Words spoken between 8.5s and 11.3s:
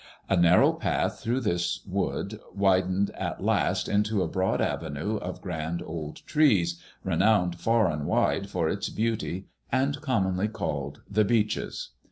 its beauty, and commonly called the